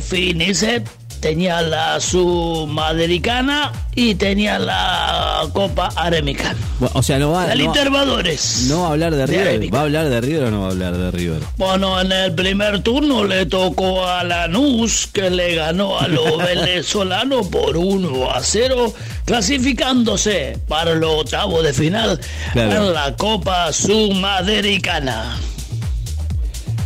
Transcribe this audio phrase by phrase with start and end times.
[0.00, 0.88] Finicet
[1.20, 6.54] tenía la Sudamericana y tenía la Copa Arémica.
[6.80, 9.74] Bueno, o sea, no va, La no, no va a hablar de River.
[9.74, 11.42] ¿Va a hablar de River o no va a hablar de River?
[11.58, 17.48] Bueno, en el primer turno le tocó a Lanús, que le ganó a los venezolanos
[17.48, 18.94] por 1 a 0,
[19.26, 22.18] clasificándose para los octavos de final
[22.54, 22.86] Claro.
[22.86, 25.36] en la Copa Sudamericana.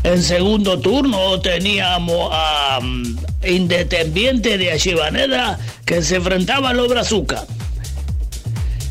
[0.02, 7.44] En segundo turno teníamos a mm, Independiente de Achivaneda que se enfrentaba a los Brazuca.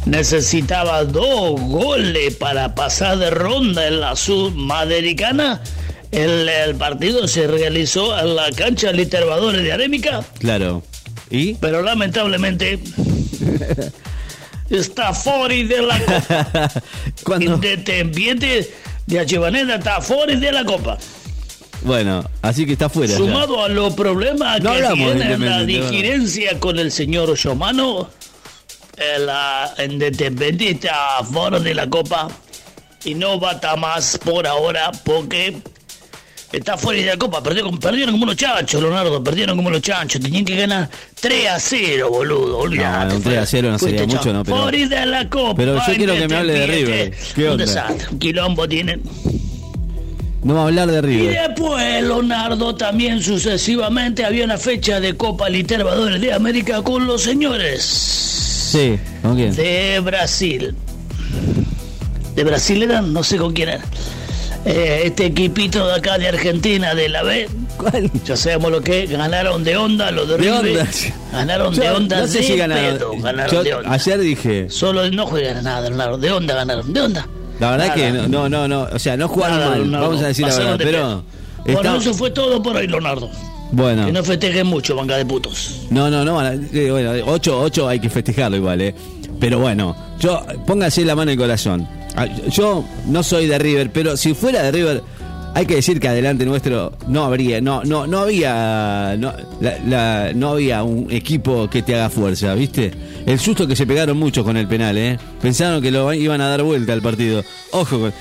[0.06, 5.62] Necesitaba dos goles para pasar de ronda en la Sudamericana.
[6.12, 10.82] El, el partido se realizó en la cancha Literbadores de Arémica, Claro.
[11.30, 11.54] ¿Y?
[11.56, 12.80] pero lamentablemente
[14.72, 16.72] está fuera de la Copa.
[17.24, 17.54] Cuando...
[17.56, 18.74] Independiente
[19.10, 20.98] de Achivaneda está fuera de la Copa.
[21.82, 23.12] Bueno, así que está fuera.
[23.12, 23.18] ya.
[23.18, 28.10] Sumado a los problemas No que tiene la digerencia con el señor Yomano,
[28.98, 32.28] eh, la Independiente está fuera de la Copa
[33.04, 35.58] y no va a estar más por ahora porque
[36.52, 37.42] está fuera de la Copa.
[37.44, 40.22] Perdió, perdieron como unos chanchos, Leonardo, perdieron como unos chanchos.
[40.22, 42.58] Tenían que ganar 3 a 0, boludo.
[42.60, 43.10] Olvídate.
[43.10, 44.44] No, un 3 a 0 no sería mucho, ¿no?
[44.44, 45.56] Pero- Fuera de la Copa.
[45.56, 46.68] pero yo quiero que me hable de.
[46.68, 47.14] River.
[47.36, 47.66] ¿Qué Un onda?
[47.66, 49.02] desastre, un quilombo tienen.
[50.42, 51.48] No va a hablar de Y River.
[51.50, 57.84] después, Leonardo, también sucesivamente había una fecha de Copa Literbadores de América con los señores
[57.84, 59.54] Sí, ¿con quién?
[59.54, 60.74] de Brasil.
[62.36, 63.12] ¿De Brasil eran?
[63.12, 63.84] No sé con quién era.
[64.66, 68.12] Eh, este equipito de acá de Argentina, de la B, ¿Cuál?
[68.26, 70.80] ya sabemos lo que es, ganaron de onda los de, De River.
[70.82, 70.92] onda.
[71.32, 72.98] Ganaron Yo de onda no sé si ganaron.
[72.98, 73.92] pedo, ganaron Yo de onda.
[73.94, 77.28] ayer dije, Solo no juegan nada, Leonardo, de onda ganaron, de onda.
[77.60, 77.96] la verdad Nada.
[77.96, 80.46] que no, no, no, no, o sea, no jugaron Nada, mal, Leonardo, vamos a decir
[80.48, 81.24] la verdad, de pero pedo.
[81.64, 83.30] Bueno, está- eso fue todo por hoy, Leonardo.
[83.72, 85.84] bueno, Que no festejen mucho, manga de putos.
[85.90, 88.94] no, no, no, eh, bueno, 8, 8 hay que festejarlo igual, eh.
[89.40, 91.88] Pero bueno, yo póngase la mano en el corazón.
[92.20, 95.04] Ah, Yo no soy de River, pero si fuera de River
[95.54, 101.10] hay que decir que adelante nuestro no habría, no, no, no había, no, había un
[101.10, 102.92] equipo que te haga fuerza, ¿viste?
[103.26, 105.18] El susto que se pegaron mucho con el penal, ¿eh?
[105.42, 107.42] Pensaron que lo iban a dar vuelta al partido.
[107.72, 108.12] Ojo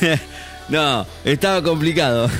[0.70, 2.30] no, estaba complicado.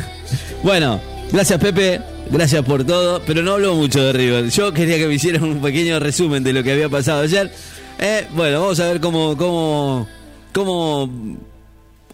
[0.63, 0.99] Bueno,
[1.31, 2.01] gracias Pepe,
[2.31, 4.49] gracias por todo, pero no habló mucho de River.
[4.49, 7.53] Yo quería que me hicieran un pequeño resumen de lo que había pasado ayer.
[7.99, 10.09] Eh, bueno, vamos a ver cómo, cómo,
[10.53, 11.09] cómo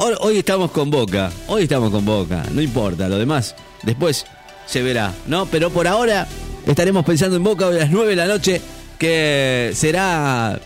[0.00, 4.24] Hoy, hoy estamos con Boca, hoy estamos con Boca, no importa, lo demás después
[4.66, 5.46] se verá, ¿no?
[5.46, 6.26] Pero por ahora
[6.66, 8.60] estaremos pensando en Boca hoy a las 9 de la noche,
[8.96, 10.60] que será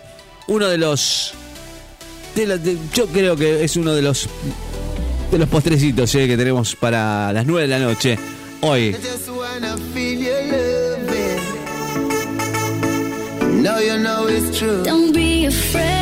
[0.48, 1.32] uno de los...
[2.34, 4.28] de los- de- yo creo que es uno de los
[5.30, 8.18] de los postrecitos eh, que tenemos para las 9 de la noche
[8.60, 8.92] hoy.
[8.92, 11.40] just wanna feel your loving.
[13.62, 14.82] No, you know it's true.
[14.82, 16.01] Don't be afraid.